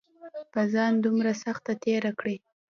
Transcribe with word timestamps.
پۀ 0.53 0.61
ځان 0.73 0.93
دومره 1.05 1.31
سخته 1.43 1.71
تېره 1.83 2.11
کړې 2.19 2.35